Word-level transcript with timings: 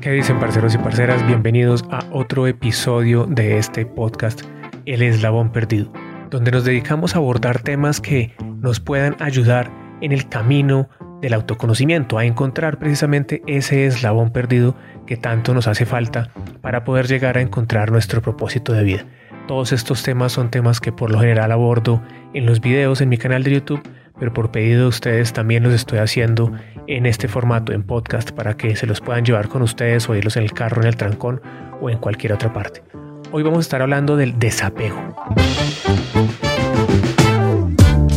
¿Qué 0.00 0.12
dicen 0.12 0.38
parceros 0.38 0.76
y 0.76 0.78
parceras? 0.78 1.26
Bienvenidos 1.26 1.84
a 1.90 2.04
otro 2.12 2.46
episodio 2.46 3.26
de 3.26 3.58
este 3.58 3.84
podcast, 3.84 4.42
El 4.86 5.02
Eslabón 5.02 5.50
Perdido, 5.50 5.92
donde 6.30 6.52
nos 6.52 6.64
dedicamos 6.64 7.14
a 7.14 7.18
abordar 7.18 7.62
temas 7.62 8.00
que 8.00 8.32
nos 8.60 8.78
puedan 8.78 9.16
ayudar 9.18 9.72
en 10.00 10.12
el 10.12 10.28
camino 10.28 10.88
del 11.20 11.34
autoconocimiento, 11.34 12.16
a 12.16 12.24
encontrar 12.24 12.78
precisamente 12.78 13.42
ese 13.48 13.86
eslabón 13.86 14.30
perdido 14.30 14.76
que 15.04 15.16
tanto 15.16 15.52
nos 15.52 15.66
hace 15.66 15.84
falta 15.84 16.30
para 16.60 16.84
poder 16.84 17.08
llegar 17.08 17.36
a 17.36 17.40
encontrar 17.40 17.90
nuestro 17.90 18.22
propósito 18.22 18.72
de 18.74 18.84
vida. 18.84 19.04
Todos 19.48 19.72
estos 19.72 20.04
temas 20.04 20.30
son 20.30 20.48
temas 20.48 20.78
que 20.78 20.92
por 20.92 21.10
lo 21.10 21.18
general 21.18 21.50
abordo 21.50 22.00
en 22.34 22.46
los 22.46 22.60
videos 22.60 23.00
en 23.00 23.08
mi 23.08 23.18
canal 23.18 23.42
de 23.42 23.54
YouTube, 23.54 23.82
pero 24.18 24.32
por 24.32 24.50
pedido 24.50 24.82
de 24.82 24.88
ustedes 24.88 25.32
también 25.32 25.62
los 25.62 25.72
estoy 25.72 25.98
haciendo 25.98 26.52
en 26.86 27.06
este 27.06 27.28
formato, 27.28 27.72
en 27.72 27.82
podcast, 27.82 28.30
para 28.32 28.56
que 28.56 28.76
se 28.76 28.86
los 28.86 29.00
puedan 29.00 29.24
llevar 29.24 29.48
con 29.48 29.62
ustedes 29.62 30.08
o 30.08 30.14
irlos 30.14 30.36
en 30.36 30.44
el 30.44 30.52
carro, 30.52 30.82
en 30.82 30.88
el 30.88 30.96
trancón 30.96 31.40
o 31.80 31.90
en 31.90 31.98
cualquier 31.98 32.32
otra 32.32 32.52
parte. 32.52 32.82
Hoy 33.30 33.42
vamos 33.42 33.58
a 33.58 33.60
estar 33.60 33.82
hablando 33.82 34.16
del 34.16 34.38
desapego. 34.38 35.14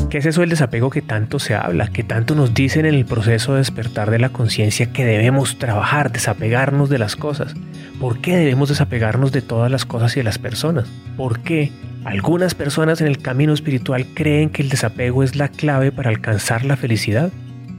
¿Qué 0.10 0.18
es 0.18 0.26
eso 0.26 0.42
del 0.42 0.50
desapego 0.50 0.90
que 0.90 1.02
tanto 1.02 1.40
se 1.40 1.56
habla, 1.56 1.88
que 1.88 2.04
tanto 2.04 2.36
nos 2.36 2.54
dicen 2.54 2.86
en 2.86 2.96
el 2.96 3.06
proceso 3.06 3.54
de 3.54 3.60
despertar 3.60 4.12
de 4.12 4.20
la 4.20 4.28
conciencia 4.28 4.92
que 4.92 5.06
debemos 5.06 5.58
trabajar, 5.58 6.12
desapegarnos 6.12 6.90
de 6.90 7.00
las 7.00 7.16
cosas? 7.16 7.54
¿Por 7.98 8.20
qué 8.20 8.36
debemos 8.36 8.68
desapegarnos 8.68 9.32
de 9.32 9.42
todas 9.42 9.72
las 9.72 9.86
cosas 9.86 10.16
y 10.18 10.20
de 10.20 10.26
las 10.26 10.38
personas? 10.38 10.90
¿Por 11.16 11.40
qué 11.40 11.72
algunas 12.04 12.56
personas 12.56 13.00
en 13.02 13.08
el 13.08 13.20
camino 13.20 13.54
espiritual 13.54 14.08
creen 14.14 14.50
que 14.50 14.64
el 14.64 14.70
desapego 14.70 15.24
es 15.24 15.36
la 15.36 15.50
clave 15.50 15.92
para 15.92 16.10
alcanzar 16.10 16.66
la 16.66 16.76
felicidad? 16.76 17.32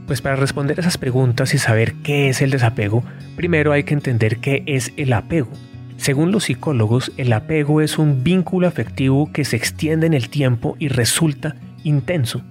Pues 0.07 0.21
para 0.21 0.35
responder 0.35 0.79
esas 0.79 0.97
preguntas 0.97 1.53
y 1.53 1.57
saber 1.57 1.93
qué 2.03 2.29
es 2.29 2.41
el 2.41 2.51
desapego, 2.51 3.03
primero 3.35 3.71
hay 3.71 3.83
que 3.83 3.93
entender 3.93 4.37
qué 4.37 4.63
es 4.65 4.93
el 4.97 5.13
apego. 5.13 5.49
Según 5.97 6.31
los 6.31 6.45
psicólogos, 6.45 7.11
el 7.17 7.31
apego 7.33 7.81
es 7.81 7.97
un 7.97 8.23
vínculo 8.23 8.67
afectivo 8.67 9.31
que 9.31 9.45
se 9.45 9.55
extiende 9.55 10.07
en 10.07 10.13
el 10.13 10.29
tiempo 10.29 10.75
y 10.79 10.87
resulta 10.87 11.55
intenso. 11.83 12.41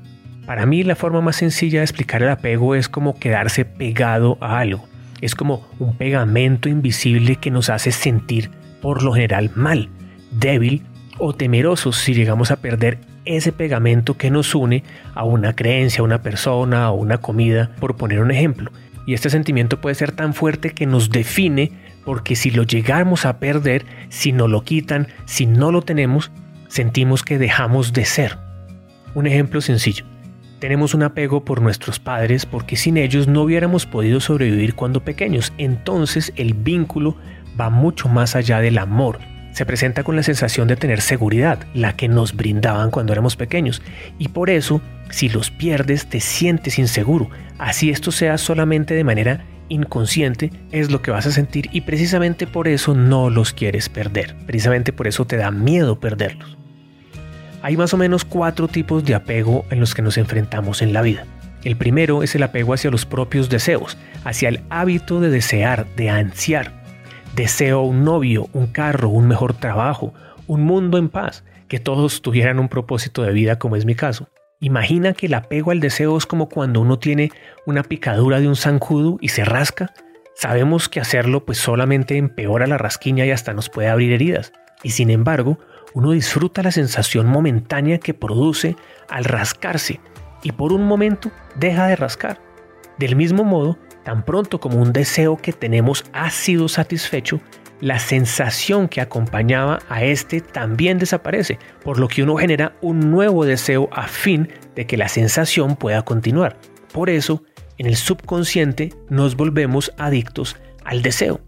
Para 0.47 0.67
mí 0.67 0.83
la 0.83 0.97
forma 0.97 1.21
más 1.21 1.37
sencilla 1.37 1.81
de 1.81 1.85
explicar 1.85 2.23
el 2.23 2.31
apego 2.31 2.75
es 2.75 2.89
como 2.89 3.19
quedarse 3.19 3.65
pegado 3.65 4.39
a 4.41 4.59
algo. 4.59 4.87
Es 5.21 5.35
como 5.35 5.67
un 5.79 5.97
pegamento 5.97 6.69
invisible 6.69 7.37
que 7.37 7.51
nos 7.51 7.71
hace 7.71 7.93
sentir 7.93 8.51
por 8.81 9.03
lo 9.03 9.13
general 9.13 9.51
mal, 9.55 9.89
débil 10.33 10.83
o 11.25 11.33
temerosos 11.33 11.99
si 11.99 12.15
llegamos 12.15 12.51
a 12.51 12.57
perder 12.57 12.99
ese 13.25 13.53
pegamento 13.53 14.17
que 14.17 14.29
nos 14.29 14.57
une 14.57 14.83
a 15.15 15.23
una 15.23 15.55
creencia, 15.55 16.01
a 16.01 16.05
una 16.05 16.21
persona, 16.21 16.87
a 16.87 16.91
una 16.91 17.19
comida, 17.19 17.71
por 17.79 17.97
poner 17.97 18.19
un 18.19 18.33
ejemplo. 18.33 18.73
Y 19.07 19.15
este 19.15 19.31
sentimiento 19.31 19.81
puede 19.81 19.95
ser 19.95 20.11
tan 20.11 20.35
fuerte 20.35 20.71
que 20.71 20.85
nos 20.85 21.11
define 21.11 21.71
porque 22.05 22.35
si 22.35 22.51
lo 22.51 22.65
llegamos 22.65 23.25
a 23.25 23.39
perder, 23.39 23.87
si 24.09 24.33
no 24.33 24.49
lo 24.49 24.65
quitan, 24.65 25.07
si 25.25 25.47
no 25.47 25.71
lo 25.71 25.83
tenemos, 25.83 26.33
sentimos 26.67 27.23
que 27.23 27.39
dejamos 27.39 27.93
de 27.93 28.05
ser. 28.05 28.39
Un 29.15 29.29
ejemplo 29.29 29.61
sencillo. 29.61 30.05
Tenemos 30.59 30.93
un 30.93 31.05
apego 31.05 31.45
por 31.45 31.63
nuestros 31.63 32.01
padres 32.01 32.47
porque 32.47 32.75
sin 32.75 32.97
ellos 32.97 33.29
no 33.29 33.43
hubiéramos 33.43 33.87
podido 33.87 34.19
sobrevivir 34.19 34.75
cuando 34.75 35.05
pequeños. 35.05 35.53
Entonces 35.57 36.33
el 36.35 36.55
vínculo 36.55 37.17
va 37.61 37.71
mucho 37.71 38.09
más 38.09 38.35
allá 38.35 38.59
del 38.59 38.79
amor. 38.79 39.21
Se 39.53 39.67
presenta 39.67 40.03
con 40.03 40.17
la 40.17 40.23
sensación 40.23 40.67
de 40.69 40.77
tener 40.77 41.01
seguridad, 41.01 41.61
la 41.75 41.95
que 41.95 42.09
nos 42.09 42.35
brindaban 42.35 42.91
cuando 42.91 43.13
éramos 43.13 43.37
pequeños. 43.37 43.83
Y 44.19 44.29
por 44.29 44.51
eso, 44.51 44.81
si 45.11 45.29
los 45.29 45.51
pierdes, 45.51 46.07
te 46.07 46.21
sientes 46.21 46.79
inseguro. 46.79 47.29
Así 47.59 47.91
esto 47.91 48.13
sea 48.13 48.39
solamente 48.39 48.95
de 48.95 49.05
manera 49.05 49.45
inconsciente, 49.69 50.51
es 50.71 50.91
lo 50.91 51.03
que 51.03 51.11
vas 51.11 51.27
a 51.27 51.33
sentir 51.33 51.69
y 51.73 51.83
precisamente 51.83 52.47
por 52.47 52.69
eso 52.69 52.95
no 52.95 53.31
los 53.31 53.53
quieres 53.53 53.89
perder. 53.89 54.37
Precisamente 54.47 54.93
por 54.93 55.07
eso 55.07 55.25
te 55.25 55.37
da 55.37 55.51
miedo 55.51 55.99
perderlos. 55.99 56.59
Hay 57.63 57.77
más 57.77 57.95
o 57.95 57.97
menos 57.97 58.25
cuatro 58.25 58.69
tipos 58.69 59.05
de 59.05 59.15
apego 59.15 59.65
en 59.71 59.81
los 59.81 59.95
que 59.95 60.03
nos 60.03 60.19
enfrentamos 60.19 60.83
en 60.83 60.93
la 60.93 61.01
vida. 61.01 61.25
El 61.65 61.77
primero 61.77 62.23
es 62.23 62.35
el 62.35 62.43
apego 62.43 62.75
hacia 62.75 62.91
los 62.91 63.07
propios 63.07 63.49
deseos, 63.49 63.97
hacia 64.25 64.49
el 64.49 64.61
hábito 64.69 65.21
de 65.21 65.31
desear, 65.31 65.87
de 65.97 66.11
ansiar. 66.11 66.82
Deseo 67.35 67.81
un 67.81 68.05
novio, 68.05 68.49
un 68.53 68.67
carro, 68.67 69.09
un 69.09 69.27
mejor 69.27 69.55
trabajo, 69.55 70.13
un 70.47 70.65
mundo 70.65 70.99
en 70.99 71.09
paz, 71.09 71.45
que 71.67 71.81
todos 71.81 72.21
tuvieran 72.21 72.59
un 72.59 72.69
propósito 72.69 73.23
de 73.23 73.33
vida 73.33 73.59
como 73.59 73.77
es 73.77 73.87
mi 73.87 73.95
caso. 73.95 74.29
Imagina 74.61 75.15
que 75.15 75.27
el 75.27 75.35
apego 75.35 75.71
al 75.71 75.81
deseo 75.81 76.19
es 76.19 76.27
como 76.27 76.51
cuando 76.51 76.83
uno 76.83 76.99
tiene 76.99 77.33
una 77.65 77.85
picadura 77.85 78.39
de 78.39 78.49
un 78.49 78.57
zancudo 78.57 79.17
y 79.23 79.29
se 79.29 79.47
rasca. 79.47 79.95
Sabemos 80.35 80.91
que 80.91 81.01
hacerlo 81.01 81.47
pues 81.47 81.57
solamente 81.57 82.19
empeora 82.19 82.67
la 82.67 82.77
rasquiña 82.77 83.25
y 83.25 83.31
hasta 83.31 83.55
nos 83.55 83.71
puede 83.71 83.89
abrir 83.89 84.13
heridas. 84.13 84.53
Y 84.83 84.91
sin 84.91 85.09
embargo, 85.09 85.59
uno 85.95 86.11
disfruta 86.11 86.63
la 86.63 86.71
sensación 86.71 87.27
momentánea 87.27 87.99
que 87.99 88.13
produce 88.13 88.77
al 89.09 89.25
rascarse 89.25 90.01
y 90.43 90.53
por 90.53 90.75
un 90.75 90.85
momento 90.85 91.31
deja 91.57 91.87
de 91.87 91.97
rascar. 91.97 92.41
Del 92.99 93.17
mismo 93.17 93.43
modo, 93.45 93.79
tan 94.05 94.25
pronto 94.25 94.61
como 94.61 94.81
un 94.81 94.93
deseo 94.93 95.37
que 95.37 95.53
tenemos 95.53 96.05
ha 96.13 96.31
sido 96.31 96.69
satisfecho, 96.69 97.41
la 97.81 97.99
sensación 97.99 98.89
que 98.89 99.01
acompañaba 99.01 99.81
a 99.89 100.05
este 100.05 100.41
también 100.41 100.99
desaparece, 100.99 101.59
por 101.83 101.99
lo 101.99 102.07
que 102.07 102.23
uno 102.23 102.37
genera 102.37 102.77
un 102.81 103.11
nuevo 103.11 103.45
deseo 103.45 103.89
a 103.93 104.07
fin 104.07 104.49
de 104.77 104.87
que 104.87 104.97
la 104.97 105.09
sensación 105.09 105.75
pueda 105.75 106.03
continuar. 106.03 106.57
Por 106.93 107.11
eso, 107.11 107.43
en 107.79 107.87
el 107.87 107.97
subconsciente 107.97 108.93
nos 109.11 109.37
volvemos 109.37 109.93
adictos 109.99 110.57
al 110.85 111.03
deseo. 111.03 111.41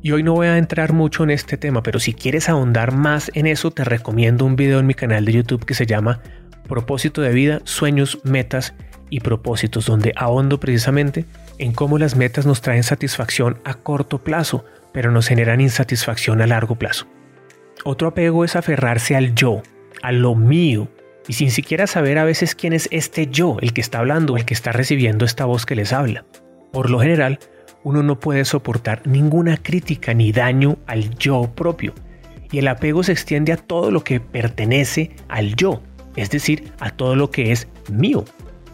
Y 0.00 0.12
hoy 0.12 0.22
no 0.22 0.32
voy 0.32 0.46
a 0.46 0.56
entrar 0.56 0.94
mucho 0.94 1.22
en 1.22 1.30
este 1.30 1.58
tema, 1.58 1.82
pero 1.82 2.00
si 2.00 2.14
quieres 2.14 2.48
ahondar 2.48 2.92
más 2.92 3.30
en 3.34 3.46
eso, 3.46 3.70
te 3.70 3.84
recomiendo 3.84 4.46
un 4.46 4.56
video 4.56 4.80
en 4.80 4.86
mi 4.86 4.94
canal 4.94 5.26
de 5.26 5.32
YouTube 5.32 5.66
que 5.66 5.74
se 5.74 5.86
llama 5.86 6.22
Propósito 6.66 7.20
de 7.20 7.32
vida, 7.32 7.60
sueños, 7.64 8.18
metas 8.24 8.74
y 9.10 9.20
propósitos, 9.20 9.84
donde 9.84 10.14
ahondo 10.16 10.58
precisamente 10.58 11.26
en 11.58 11.72
cómo 11.72 11.98
las 11.98 12.16
metas 12.16 12.46
nos 12.46 12.60
traen 12.60 12.82
satisfacción 12.82 13.58
a 13.64 13.74
corto 13.74 14.18
plazo, 14.18 14.64
pero 14.92 15.10
nos 15.10 15.28
generan 15.28 15.60
insatisfacción 15.60 16.40
a 16.42 16.46
largo 16.46 16.76
plazo. 16.76 17.06
Otro 17.84 18.08
apego 18.08 18.44
es 18.44 18.56
aferrarse 18.56 19.16
al 19.16 19.34
yo, 19.34 19.62
a 20.02 20.12
lo 20.12 20.34
mío, 20.34 20.88
y 21.28 21.34
sin 21.34 21.50
siquiera 21.50 21.86
saber 21.86 22.18
a 22.18 22.24
veces 22.24 22.54
quién 22.54 22.72
es 22.72 22.88
este 22.90 23.28
yo, 23.28 23.56
el 23.60 23.72
que 23.72 23.80
está 23.80 23.98
hablando, 23.98 24.36
el 24.36 24.44
que 24.44 24.54
está 24.54 24.72
recibiendo 24.72 25.24
esta 25.24 25.44
voz 25.44 25.66
que 25.66 25.76
les 25.76 25.92
habla. 25.92 26.24
Por 26.72 26.90
lo 26.90 27.00
general, 27.00 27.38
uno 27.84 28.02
no 28.02 28.18
puede 28.20 28.44
soportar 28.44 29.06
ninguna 29.06 29.56
crítica 29.56 30.14
ni 30.14 30.32
daño 30.32 30.78
al 30.86 31.16
yo 31.16 31.50
propio. 31.54 31.94
Y 32.50 32.58
el 32.58 32.68
apego 32.68 33.02
se 33.02 33.12
extiende 33.12 33.52
a 33.52 33.56
todo 33.56 33.90
lo 33.90 34.04
que 34.04 34.20
pertenece 34.20 35.10
al 35.28 35.56
yo, 35.56 35.82
es 36.16 36.30
decir, 36.30 36.72
a 36.80 36.90
todo 36.90 37.16
lo 37.16 37.30
que 37.30 37.52
es 37.52 37.68
mío. 37.90 38.24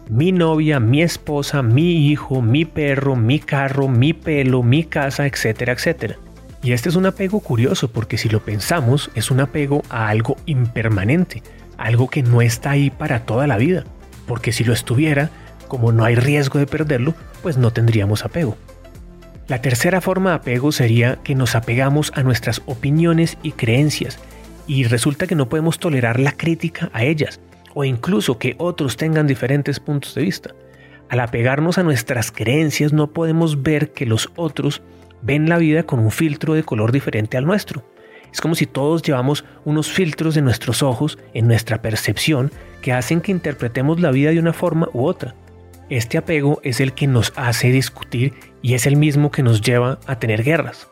Mi 0.09 0.31
novia, 0.31 0.79
mi 0.79 1.03
esposa, 1.03 1.61
mi 1.61 2.07
hijo, 2.09 2.41
mi 2.41 2.65
perro, 2.65 3.15
mi 3.15 3.37
carro, 3.37 3.87
mi 3.87 4.13
pelo, 4.13 4.63
mi 4.63 4.83
casa, 4.83 5.27
etcétera, 5.27 5.73
etcétera. 5.73 6.15
Y 6.63 6.71
este 6.71 6.89
es 6.89 6.95
un 6.95 7.05
apego 7.05 7.41
curioso 7.41 7.91
porque 7.91 8.17
si 8.17 8.27
lo 8.27 8.39
pensamos 8.39 9.11
es 9.13 9.29
un 9.29 9.39
apego 9.39 9.83
a 9.91 10.09
algo 10.09 10.35
impermanente, 10.47 11.43
algo 11.77 12.09
que 12.09 12.23
no 12.23 12.41
está 12.41 12.71
ahí 12.71 12.89
para 12.89 13.19
toda 13.19 13.45
la 13.45 13.57
vida. 13.57 13.83
Porque 14.25 14.51
si 14.51 14.63
lo 14.63 14.73
estuviera, 14.73 15.29
como 15.67 15.91
no 15.91 16.05
hay 16.05 16.15
riesgo 16.15 16.57
de 16.57 16.65
perderlo, 16.65 17.13
pues 17.43 17.57
no 17.57 17.71
tendríamos 17.71 18.25
apego. 18.25 18.57
La 19.47 19.61
tercera 19.61 20.01
forma 20.01 20.31
de 20.31 20.35
apego 20.37 20.71
sería 20.71 21.19
que 21.23 21.35
nos 21.35 21.53
apegamos 21.53 22.11
a 22.15 22.23
nuestras 22.23 22.63
opiniones 22.65 23.37
y 23.43 23.51
creencias 23.51 24.17
y 24.65 24.85
resulta 24.85 25.27
que 25.27 25.35
no 25.35 25.49
podemos 25.49 25.77
tolerar 25.77 26.19
la 26.19 26.31
crítica 26.31 26.89
a 26.93 27.03
ellas 27.03 27.39
o 27.73 27.83
incluso 27.83 28.37
que 28.37 28.55
otros 28.57 28.97
tengan 28.97 29.27
diferentes 29.27 29.79
puntos 29.79 30.15
de 30.15 30.23
vista. 30.23 30.55
Al 31.09 31.19
apegarnos 31.19 31.77
a 31.77 31.83
nuestras 31.83 32.31
creencias 32.31 32.93
no 32.93 33.11
podemos 33.11 33.63
ver 33.63 33.91
que 33.91 34.05
los 34.05 34.29
otros 34.35 34.81
ven 35.21 35.49
la 35.49 35.57
vida 35.57 35.83
con 35.83 35.99
un 35.99 36.11
filtro 36.11 36.53
de 36.53 36.63
color 36.63 36.91
diferente 36.91 37.37
al 37.37 37.45
nuestro. 37.45 37.83
Es 38.31 38.41
como 38.41 38.55
si 38.55 38.67
todos 38.67 39.01
llevamos 39.01 39.43
unos 39.65 39.91
filtros 39.91 40.37
en 40.37 40.45
nuestros 40.45 40.83
ojos, 40.83 41.17
en 41.33 41.47
nuestra 41.47 41.81
percepción, 41.81 42.51
que 42.81 42.93
hacen 42.93 43.21
que 43.21 43.31
interpretemos 43.31 43.99
la 43.99 44.11
vida 44.11 44.29
de 44.29 44.39
una 44.39 44.53
forma 44.53 44.87
u 44.93 45.05
otra. 45.05 45.35
Este 45.89 46.19
apego 46.19 46.61
es 46.63 46.79
el 46.79 46.93
que 46.93 47.07
nos 47.07 47.33
hace 47.35 47.71
discutir 47.71 48.33
y 48.61 48.75
es 48.75 48.85
el 48.85 48.95
mismo 48.95 49.31
que 49.31 49.41
nos 49.41 49.61
lleva 49.61 49.99
a 50.05 50.19
tener 50.19 50.43
guerras. 50.43 50.87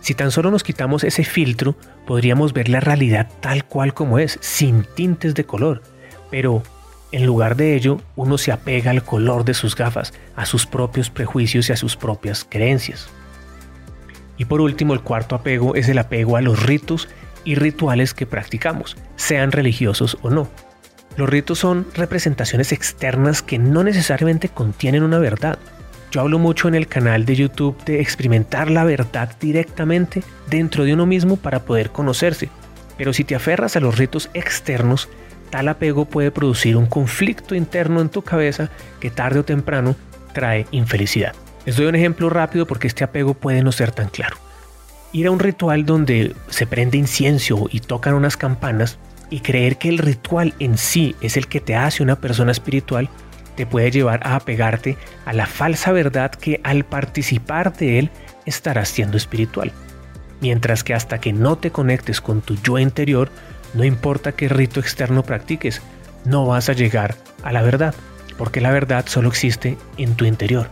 Si 0.00 0.14
tan 0.14 0.30
solo 0.30 0.50
nos 0.50 0.62
quitamos 0.62 1.04
ese 1.04 1.24
filtro, 1.24 1.76
podríamos 2.06 2.54
ver 2.54 2.70
la 2.70 2.80
realidad 2.80 3.28
tal 3.40 3.66
cual 3.66 3.92
como 3.92 4.18
es, 4.18 4.38
sin 4.40 4.84
tintes 4.94 5.34
de 5.34 5.44
color. 5.44 5.82
Pero, 6.30 6.62
en 7.12 7.26
lugar 7.26 7.56
de 7.56 7.74
ello, 7.74 8.00
uno 8.16 8.38
se 8.38 8.52
apega 8.52 8.90
al 8.90 9.02
color 9.02 9.44
de 9.44 9.54
sus 9.54 9.74
gafas, 9.74 10.12
a 10.36 10.46
sus 10.46 10.66
propios 10.66 11.10
prejuicios 11.10 11.68
y 11.68 11.72
a 11.72 11.76
sus 11.76 11.96
propias 11.96 12.46
creencias. 12.48 13.08
Y 14.36 14.44
por 14.44 14.60
último, 14.60 14.94
el 14.94 15.00
cuarto 15.00 15.34
apego 15.34 15.74
es 15.74 15.88
el 15.88 15.98
apego 15.98 16.36
a 16.36 16.42
los 16.42 16.62
ritos 16.62 17.08
y 17.44 17.54
rituales 17.54 18.14
que 18.14 18.26
practicamos, 18.26 18.96
sean 19.16 19.52
religiosos 19.52 20.18
o 20.22 20.30
no. 20.30 20.48
Los 21.16 21.28
ritos 21.28 21.58
son 21.58 21.86
representaciones 21.94 22.70
externas 22.70 23.42
que 23.42 23.58
no 23.58 23.82
necesariamente 23.82 24.48
contienen 24.48 25.02
una 25.02 25.18
verdad. 25.18 25.58
Yo 26.12 26.20
hablo 26.20 26.38
mucho 26.38 26.68
en 26.68 26.74
el 26.76 26.86
canal 26.86 27.24
de 27.24 27.34
YouTube 27.34 27.76
de 27.84 28.00
experimentar 28.00 28.70
la 28.70 28.84
verdad 28.84 29.34
directamente 29.40 30.22
dentro 30.48 30.84
de 30.84 30.94
uno 30.94 31.06
mismo 31.06 31.36
para 31.36 31.64
poder 31.64 31.90
conocerse. 31.90 32.48
Pero 32.96 33.12
si 33.12 33.24
te 33.24 33.34
aferras 33.34 33.76
a 33.76 33.80
los 33.80 33.98
ritos 33.98 34.30
externos, 34.32 35.08
tal 35.50 35.68
apego 35.68 36.04
puede 36.04 36.30
producir 36.30 36.76
un 36.76 36.86
conflicto 36.86 37.54
interno 37.54 38.00
en 38.00 38.08
tu 38.08 38.22
cabeza 38.22 38.70
que 39.00 39.10
tarde 39.10 39.40
o 39.40 39.44
temprano 39.44 39.96
trae 40.32 40.66
infelicidad. 40.70 41.34
Les 41.66 41.76
doy 41.76 41.86
un 41.86 41.94
ejemplo 41.94 42.30
rápido 42.30 42.66
porque 42.66 42.86
este 42.86 43.04
apego 43.04 43.34
puede 43.34 43.62
no 43.62 43.72
ser 43.72 43.90
tan 43.90 44.08
claro. 44.08 44.36
Ir 45.12 45.26
a 45.26 45.30
un 45.30 45.38
ritual 45.38 45.84
donde 45.86 46.34
se 46.48 46.66
prende 46.66 46.98
incienso 46.98 47.68
y 47.70 47.80
tocan 47.80 48.14
unas 48.14 48.36
campanas 48.36 48.98
y 49.30 49.40
creer 49.40 49.76
que 49.78 49.88
el 49.88 49.98
ritual 49.98 50.54
en 50.58 50.78
sí 50.78 51.14
es 51.20 51.36
el 51.36 51.48
que 51.48 51.60
te 51.60 51.76
hace 51.76 52.02
una 52.02 52.16
persona 52.16 52.52
espiritual 52.52 53.08
te 53.58 53.66
puede 53.66 53.90
llevar 53.90 54.20
a 54.24 54.36
apegarte 54.36 54.96
a 55.24 55.32
la 55.32 55.46
falsa 55.46 55.90
verdad 55.90 56.30
que 56.30 56.60
al 56.62 56.84
participar 56.84 57.76
de 57.76 57.98
él 57.98 58.10
estarás 58.46 58.88
siendo 58.88 59.16
espiritual. 59.16 59.72
Mientras 60.40 60.84
que 60.84 60.94
hasta 60.94 61.20
que 61.20 61.32
no 61.32 61.58
te 61.58 61.72
conectes 61.72 62.20
con 62.20 62.40
tu 62.40 62.54
yo 62.54 62.78
interior, 62.78 63.30
no 63.74 63.84
importa 63.84 64.32
qué 64.32 64.48
rito 64.48 64.80
externo 64.80 65.22
practiques, 65.22 65.82
no 66.24 66.46
vas 66.46 66.68
a 66.68 66.72
llegar 66.72 67.16
a 67.42 67.52
la 67.52 67.62
verdad, 67.62 67.94
porque 68.36 68.60
la 68.60 68.70
verdad 68.70 69.04
solo 69.06 69.28
existe 69.28 69.76
en 69.96 70.14
tu 70.14 70.24
interior. 70.24 70.68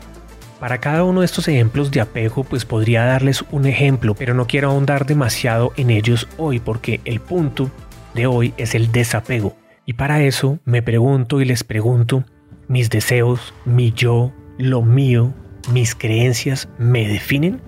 Para 0.60 0.78
cada 0.78 1.04
uno 1.04 1.20
de 1.20 1.26
estos 1.26 1.48
ejemplos 1.48 1.90
de 1.90 2.00
apego, 2.00 2.43
pues 2.43 2.64
podría 2.64 3.04
darles 3.04 3.44
un 3.50 3.66
ejemplo, 3.66 4.14
pero 4.14 4.32
no 4.32 4.46
quiero 4.46 4.70
ahondar 4.70 5.04
demasiado 5.04 5.72
en 5.76 5.90
ellos 5.90 6.28
hoy, 6.38 6.60
porque 6.60 7.00
el 7.04 7.20
punto 7.20 7.70
de 8.14 8.26
hoy 8.26 8.54
es 8.56 8.75
el 8.75 8.90
desapego. 8.90 9.54
Y 9.84 9.93
para 9.93 10.22
eso 10.22 10.58
me 10.64 10.82
pregunto 10.82 11.40
y 11.40 11.44
les 11.44 11.62
pregunto, 11.62 12.25
mis 12.69 12.88
deseos, 12.88 13.52
mi 13.64 13.93
yo, 13.93 14.32
lo 14.58 14.82
mío, 14.82 15.34
mis 15.72 15.94
creencias 15.94 16.69
me 16.78 17.06
definen? 17.06 17.60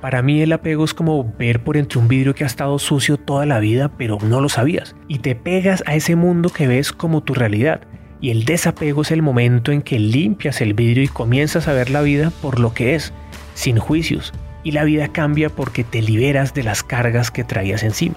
Para 0.00 0.22
mí 0.22 0.42
el 0.42 0.52
apego 0.52 0.84
es 0.84 0.94
como 0.94 1.32
ver 1.38 1.64
por 1.64 1.76
entre 1.76 1.98
un 1.98 2.08
vidrio 2.08 2.34
que 2.34 2.44
ha 2.44 2.46
estado 2.46 2.78
sucio 2.78 3.16
toda 3.16 3.46
la 3.46 3.58
vida 3.58 3.90
pero 3.96 4.18
no 4.22 4.40
lo 4.40 4.48
sabías 4.48 4.94
y 5.08 5.18
te 5.18 5.34
pegas 5.34 5.82
a 5.86 5.94
ese 5.94 6.16
mundo 6.16 6.50
que 6.50 6.66
ves 6.66 6.92
como 6.92 7.22
tu 7.22 7.34
realidad. 7.34 7.80
Y 8.20 8.30
el 8.30 8.44
desapego 8.44 9.02
es 9.02 9.10
el 9.10 9.22
momento 9.22 9.72
en 9.72 9.82
que 9.82 9.98
limpias 9.98 10.60
el 10.60 10.74
vidrio 10.74 11.04
y 11.04 11.08
comienzas 11.08 11.68
a 11.68 11.72
ver 11.72 11.90
la 11.90 12.02
vida 12.02 12.30
por 12.40 12.60
lo 12.60 12.72
que 12.72 12.94
es, 12.94 13.12
sin 13.54 13.78
juicios, 13.78 14.32
y 14.64 14.72
la 14.72 14.84
vida 14.84 15.08
cambia 15.08 15.50
porque 15.50 15.84
te 15.84 16.00
liberas 16.00 16.54
de 16.54 16.62
las 16.62 16.82
cargas 16.82 17.30
que 17.30 17.44
traías 17.44 17.82
encima. 17.82 18.16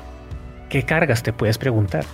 ¿Qué 0.70 0.84
cargas 0.84 1.22
te 1.22 1.34
puedes 1.34 1.58
preguntar? 1.58 2.06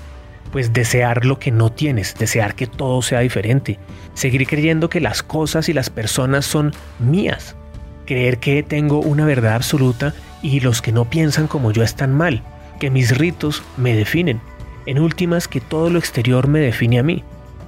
pues 0.56 0.72
desear 0.72 1.26
lo 1.26 1.38
que 1.38 1.52
no 1.52 1.70
tienes, 1.70 2.16
desear 2.18 2.56
que 2.56 2.66
todo 2.66 3.02
sea 3.02 3.20
diferente, 3.20 3.78
seguir 4.14 4.48
creyendo 4.48 4.90
que 4.90 5.02
las 5.02 5.22
cosas 5.22 5.68
y 5.68 5.74
las 5.74 5.90
personas 5.90 6.46
son 6.46 6.72
mías, 6.98 7.58
creer 8.06 8.40
que 8.40 8.64
tengo 8.64 9.00
una 9.00 9.26
verdad 9.26 9.56
absoluta 9.56 10.14
y 10.42 10.60
los 10.60 10.82
que 10.82 10.92
no 10.92 11.06
piensan 11.06 11.48
como 11.48 11.72
yo 11.72 11.84
están 11.84 12.14
mal, 12.14 12.44
que 12.80 12.90
mis 12.90 13.18
ritos 13.18 13.64
me 13.78 13.96
definen, 13.96 14.42
en 14.86 15.00
últimas 15.00 15.48
que 15.48 15.62
todo 15.62 15.90
lo 15.90 16.00
exterior 16.00 16.48
me 16.48 16.60
define 16.60 17.00
a 17.00 17.04
mí. 17.04 17.24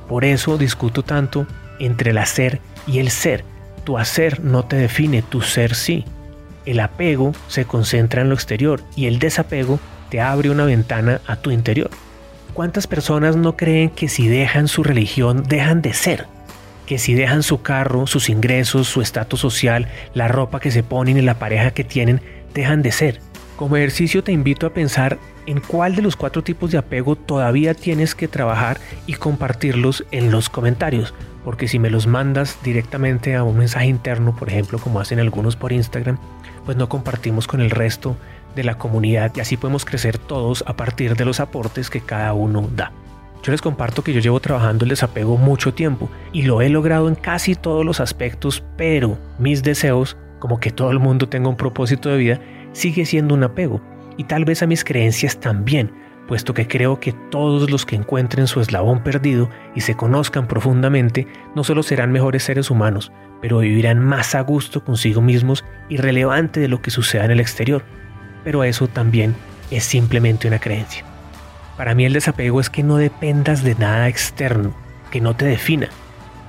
Por 0.08 0.24
eso 0.24 0.58
discuto 0.58 1.04
tanto 1.04 1.48
entre 1.80 2.12
el 2.12 2.18
hacer 2.18 2.62
y 2.86 3.00
el 3.00 3.10
ser. 3.10 3.44
Tu 3.84 3.98
hacer 3.98 4.44
no 4.44 4.64
te 4.64 4.76
define, 4.76 5.22
tu 5.22 5.42
ser 5.42 5.76
sí. 5.76 6.06
El 6.66 6.80
apego 6.80 7.34
se 7.48 7.66
concentra 7.66 8.22
en 8.22 8.30
lo 8.30 8.36
exterior 8.36 8.82
y 8.96 9.08
el 9.08 9.20
desapego 9.20 9.80
te 10.10 10.22
abre 10.22 10.50
una 10.50 10.66
ventana 10.66 11.22
a 11.26 11.38
tu 11.38 11.52
interior. 11.52 11.90
¿Cuántas 12.54 12.88
personas 12.88 13.36
no 13.36 13.56
creen 13.56 13.90
que 13.90 14.08
si 14.08 14.28
dejan 14.28 14.68
su 14.68 14.84
religión 14.84 15.44
dejan 15.44 15.82
de 15.82 15.94
ser? 15.94 16.37
Que 16.88 16.98
si 16.98 17.14
dejan 17.14 17.44
su 17.44 17.62
carro, 17.62 18.08
sus 18.08 18.30
ingresos, 18.30 18.88
su 18.88 19.02
estatus 19.02 19.40
social, 19.40 19.88
la 20.16 20.28
ropa 20.28 20.60
que 20.60 20.72
se 20.72 20.82
ponen 20.82 21.18
y 21.18 21.22
la 21.22 21.38
pareja 21.38 21.70
que 21.70 21.84
tienen, 21.84 22.22
dejan 22.56 22.82
de 22.82 22.92
ser. 22.92 23.20
Como 23.56 23.76
ejercicio 23.76 24.24
te 24.24 24.32
invito 24.32 24.66
a 24.66 24.74
pensar 24.74 25.20
en 25.48 25.62
cuál 25.62 25.96
de 25.96 26.02
los 26.02 26.16
cuatro 26.16 26.44
tipos 26.44 26.72
de 26.72 26.78
apego 26.78 27.16
todavía 27.16 27.74
tienes 27.74 28.16
que 28.16 28.28
trabajar 28.28 28.80
y 29.06 29.14
compartirlos 29.14 30.06
en 30.12 30.32
los 30.32 30.50
comentarios. 30.50 31.14
Porque 31.44 31.68
si 31.68 31.80
me 31.80 31.90
los 31.90 32.08
mandas 32.08 32.58
directamente 32.64 33.36
a 33.36 33.44
un 33.44 33.58
mensaje 33.58 33.88
interno, 33.88 34.36
por 34.36 34.50
ejemplo, 34.50 34.80
como 34.80 35.00
hacen 35.00 35.20
algunos 35.20 35.56
por 35.56 35.72
Instagram, 35.72 36.18
pues 36.66 36.78
no 36.78 36.90
compartimos 36.90 37.48
con 37.48 37.62
el 37.62 37.70
resto 37.70 38.18
de 38.56 38.64
la 38.64 38.78
comunidad 38.78 39.32
y 39.36 39.40
así 39.40 39.58
podemos 39.58 39.86
crecer 39.86 40.18
todos 40.18 40.64
a 40.68 40.76
partir 40.76 41.16
de 41.16 41.26
los 41.26 41.40
aportes 41.40 41.90
que 41.90 42.02
cada 42.02 42.34
uno 42.34 42.70
da. 42.76 42.92
Yo 43.48 43.52
les 43.52 43.62
comparto 43.62 44.04
que 44.04 44.12
yo 44.12 44.20
llevo 44.20 44.42
trabajando 44.42 44.84
el 44.84 44.90
desapego 44.90 45.38
mucho 45.38 45.74
tiempo 45.74 46.12
y 46.34 46.42
lo 46.42 46.62
he 46.62 46.68
logrado 46.68 47.08
en 47.08 47.16
casi 47.16 47.56
todos 47.56 47.86
los 47.86 48.02
aspectos, 48.02 48.62
pero 48.76 49.18
mis 49.40 49.64
deseos, 49.64 50.18
como 50.40 50.60
que 50.60 50.70
todo 50.70 50.92
el 50.92 51.00
mundo 51.00 51.30
tenga 51.30 51.48
un 51.48 51.56
propósito 51.56 52.10
de 52.10 52.18
vida, 52.18 52.42
sigue 52.74 53.06
siendo 53.06 53.36
un 53.36 53.46
apego 53.46 53.80
y 54.18 54.26
tal 54.26 54.44
vez 54.44 54.64
a 54.64 54.68
mis 54.68 54.84
creencias 54.84 55.40
también, 55.40 55.94
puesto 56.28 56.54
que 56.54 56.68
creo 56.68 57.00
que 57.00 57.14
todos 57.32 57.72
los 57.72 57.86
que 57.86 57.96
encuentren 57.96 58.48
su 58.48 58.60
eslabón 58.60 59.02
perdido 59.02 59.50
y 59.76 59.80
se 59.80 59.96
conozcan 59.96 60.50
profundamente 60.50 61.26
no 61.56 61.64
solo 61.64 61.84
serán 61.84 62.12
mejores 62.12 62.44
seres 62.44 62.70
humanos, 62.70 63.14
pero 63.42 63.60
vivirán 63.60 64.00
más 64.00 64.36
a 64.36 64.42
gusto 64.42 64.84
consigo 64.84 65.22
mismos 65.22 65.64
y 65.88 65.96
relevante 65.96 66.60
de 66.60 66.68
lo 66.68 66.82
que 66.82 66.92
suceda 66.92 67.24
en 67.24 67.32
el 67.32 67.40
exterior 67.40 67.86
pero 68.44 68.64
eso 68.64 68.88
también 68.88 69.36
es 69.72 69.84
simplemente 69.84 70.48
una 70.48 70.60
creencia. 70.60 71.04
Para 71.78 71.94
mí 71.94 72.06
el 72.06 72.14
desapego 72.14 72.60
es 72.60 72.72
que 72.72 72.82
no 72.82 72.98
dependas 72.98 73.64
de 73.64 73.76
nada 73.76 74.08
externo, 74.08 74.74
que 75.12 75.22
no 75.22 75.36
te 75.36 75.46
defina. 75.46 75.90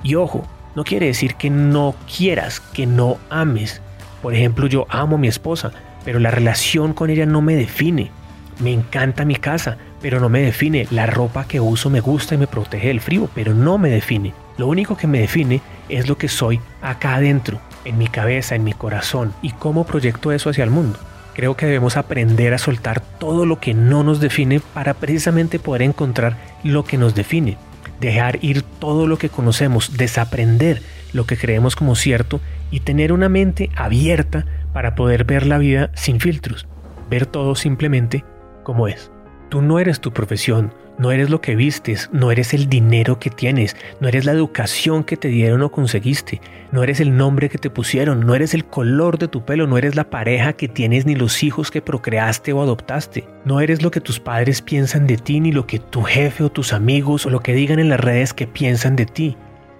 Y 0.01 0.15
ojo, 0.15 0.47
no 0.75 0.83
quiere 0.83 1.05
decir 1.05 1.35
que 1.35 1.51
no 1.51 1.95
quieras, 2.17 2.59
que 2.59 2.87
no 2.87 3.17
ames. 3.29 3.81
Por 4.23 4.33
ejemplo, 4.33 4.65
yo 4.65 4.87
amo 4.89 5.17
a 5.17 5.19
mi 5.19 5.27
esposa, 5.27 5.71
pero 6.03 6.19
la 6.19 6.31
relación 6.31 6.93
con 6.93 7.11
ella 7.11 7.27
no 7.27 7.41
me 7.41 7.55
define. 7.55 8.11
Me 8.59 8.73
encanta 8.73 9.23
mi 9.23 9.35
casa, 9.35 9.77
pero 10.01 10.19
no 10.19 10.29
me 10.29 10.41
define. 10.41 10.87
La 10.89 11.05
ropa 11.05 11.45
que 11.45 11.59
uso 11.59 11.89
me 11.89 12.01
gusta 12.01 12.35
y 12.35 12.39
me 12.39 12.47
protege 12.47 12.87
del 12.87 12.99
frío, 12.99 13.29
pero 13.35 13.53
no 13.53 13.77
me 13.77 13.89
define. 13.89 14.33
Lo 14.57 14.67
único 14.67 14.97
que 14.97 15.07
me 15.07 15.19
define 15.19 15.61
es 15.89 16.09
lo 16.09 16.17
que 16.17 16.27
soy 16.27 16.59
acá 16.81 17.15
adentro, 17.15 17.61
en 17.85 17.97
mi 17.97 18.07
cabeza, 18.07 18.55
en 18.55 18.63
mi 18.63 18.73
corazón, 18.73 19.33
y 19.41 19.51
cómo 19.51 19.85
proyecto 19.85 20.31
eso 20.31 20.49
hacia 20.49 20.63
el 20.63 20.71
mundo. 20.71 20.99
Creo 21.39 21.55
que 21.55 21.67
debemos 21.67 21.95
aprender 21.95 22.53
a 22.53 22.57
soltar 22.57 22.99
todo 22.99 23.45
lo 23.45 23.61
que 23.61 23.73
no 23.73 24.03
nos 24.03 24.19
define 24.19 24.59
para 24.59 24.95
precisamente 24.95 25.57
poder 25.57 25.83
encontrar 25.83 26.35
lo 26.65 26.83
que 26.83 26.97
nos 26.97 27.15
define. 27.15 27.57
Dejar 28.01 28.39
ir 28.41 28.61
todo 28.61 29.07
lo 29.07 29.17
que 29.17 29.29
conocemos, 29.29 29.95
desaprender 29.95 30.81
lo 31.13 31.25
que 31.25 31.37
creemos 31.37 31.77
como 31.77 31.95
cierto 31.95 32.41
y 32.71 32.81
tener 32.81 33.13
una 33.13 33.29
mente 33.29 33.69
abierta 33.77 34.45
para 34.73 34.95
poder 34.95 35.23
ver 35.23 35.45
la 35.45 35.57
vida 35.57 35.91
sin 35.93 36.19
filtros, 36.19 36.67
ver 37.09 37.25
todo 37.25 37.55
simplemente 37.55 38.25
como 38.63 38.89
es. 38.89 39.09
Tú 39.47 39.61
no 39.61 39.79
eres 39.79 40.01
tu 40.01 40.11
profesión, 40.11 40.73
no 40.99 41.11
eres 41.11 41.29
lo 41.29 41.39
que 41.39 41.55
vistes, 41.55 42.09
no 42.11 42.29
eres 42.29 42.53
el 42.53 42.69
dinero 42.69 43.19
que 43.19 43.29
tienes, 43.29 43.75
no 44.01 44.09
eres 44.09 44.25
la 44.25 44.33
educación 44.33 45.05
que 45.05 45.15
te 45.15 45.29
dieron 45.29 45.61
o 45.61 45.71
conseguiste, 45.71 46.41
no 46.73 46.83
eres 46.83 46.99
el 46.99 47.15
nombre 47.15 47.49
que 47.49 47.57
te 47.57 47.69
pusieron, 47.69 48.25
no 48.25 48.35
eres 48.35 48.53
el 48.53 48.65
color 48.65 49.17
de 49.17 49.29
tu 49.29 49.45
pelo, 49.45 49.65
no 49.65 49.77
eres 49.77 49.95
la 49.95 50.09
pareja 50.09 50.53
que 50.53 50.67
tienes 50.67 51.05
ni 51.05 51.15
los 51.15 51.41
hijos 51.41 51.71
que 51.71 51.81
procreaste 51.81 52.51
o 52.51 52.61
adoptaste, 52.61 53.25
no 53.45 53.61
eres 53.61 53.81
lo 53.81 53.91
que 53.91 54.01
tus 54.01 54.19
padres 54.19 54.61
piensan 54.61 55.07
de 55.07 55.15
ti 55.15 55.39
ni 55.39 55.53
lo 55.53 55.65
que 55.65 55.79
tu 55.79 56.03
jefe 56.03 56.43
o 56.43 56.51
tus 56.51 56.73
amigos 56.73 57.25
o 57.25 57.29
lo 57.29 57.39
que 57.39 57.53
digan 57.53 57.79
en 57.79 57.87
las 57.87 58.01
redes 58.01 58.33
que 58.33 58.45
piensan 58.45 58.97
de 58.97 59.05
ti. 59.05 59.37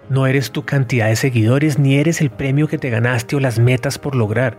No 0.10 0.26
eres 0.26 0.52
tu 0.52 0.64
cantidad 0.64 1.10
de 1.10 1.18
seguidores 1.18 1.78
ni 1.78 1.98
eres 1.98 2.22
el 2.22 2.32
premio 2.32 2.68
que 2.68 2.80
te 2.80 2.90
ganaste 2.90 3.36
o 3.36 3.40
las 3.40 3.60
metas 3.60 4.00
por 4.00 4.16
lograr. 4.16 4.58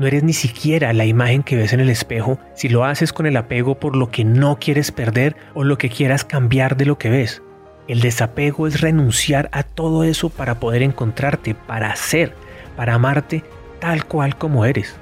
No 0.00 0.06
eres 0.06 0.22
ni 0.22 0.32
siquiera 0.32 0.94
la 0.94 1.04
imagen 1.04 1.42
que 1.42 1.56
ves 1.56 1.74
en 1.74 1.80
el 1.80 1.90
espejo 1.90 2.38
si 2.54 2.70
lo 2.70 2.86
haces 2.86 3.12
con 3.12 3.26
el 3.26 3.36
apego 3.36 3.78
por 3.78 3.96
lo 3.96 4.10
que 4.10 4.24
no 4.24 4.58
quieres 4.58 4.92
perder 4.92 5.36
o 5.52 5.62
lo 5.62 5.76
que 5.76 5.90
quieras 5.90 6.24
cambiar 6.24 6.78
de 6.78 6.86
lo 6.86 6.96
que 6.96 7.10
ves. 7.10 7.42
El 7.86 8.00
desapego 8.00 8.66
es 8.66 8.80
renunciar 8.80 9.50
a 9.52 9.62
todo 9.62 10.02
eso 10.02 10.30
para 10.30 10.58
poder 10.58 10.80
encontrarte, 10.80 11.54
para 11.54 11.94
ser, 11.96 12.34
para 12.76 12.94
amarte 12.94 13.44
tal 13.78 14.06
cual 14.06 14.38
como 14.38 14.64
eres. 14.64 14.96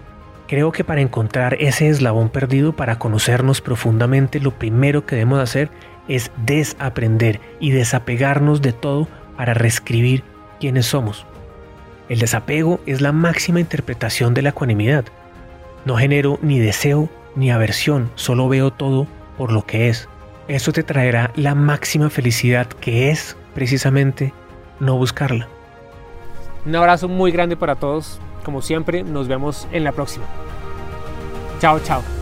Creo 0.48 0.72
que 0.72 0.82
para 0.82 1.00
encontrar 1.00 1.56
ese 1.60 1.88
eslabón 1.88 2.28
perdido, 2.28 2.74
para 2.74 2.98
conocernos 2.98 3.60
profundamente, 3.60 4.40
lo 4.40 4.58
primero 4.58 5.06
que 5.06 5.14
debemos 5.14 5.38
hacer 5.38 5.70
es 6.08 6.32
desaprender 6.44 7.38
y 7.60 7.70
desapegarnos 7.70 8.62
de 8.62 8.72
todo 8.72 9.06
para 9.36 9.54
reescribir 9.54 10.24
quiénes 10.58 10.86
somos. 10.86 11.24
El 12.08 12.20
desapego 12.20 12.80
es 12.86 13.00
la 13.00 13.12
máxima 13.12 13.60
interpretación 13.60 14.34
de 14.34 14.42
la 14.42 14.50
ecuanimidad. 14.50 15.04
No 15.84 15.96
genero 15.96 16.38
ni 16.42 16.58
deseo 16.58 17.08
ni 17.34 17.50
aversión, 17.50 18.10
solo 18.14 18.48
veo 18.48 18.70
todo 18.72 19.06
por 19.36 19.52
lo 19.52 19.66
que 19.66 19.88
es. 19.88 20.08
Eso 20.48 20.72
te 20.72 20.82
traerá 20.82 21.30
la 21.36 21.54
máxima 21.54 22.08
felicidad 22.08 22.66
que 22.66 23.10
es 23.10 23.36
precisamente 23.54 24.32
no 24.80 24.96
buscarla. 24.96 25.48
Un 26.64 26.74
abrazo 26.76 27.08
muy 27.08 27.30
grande 27.30 27.56
para 27.56 27.76
todos. 27.76 28.20
Como 28.44 28.62
siempre, 28.62 29.02
nos 29.02 29.28
vemos 29.28 29.68
en 29.72 29.84
la 29.84 29.92
próxima. 29.92 30.24
Chao, 31.60 31.78
chao. 31.80 32.17